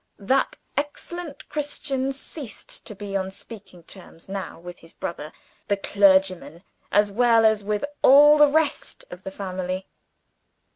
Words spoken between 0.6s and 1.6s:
excellent